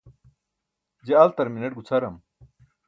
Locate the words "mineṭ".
1.51-1.73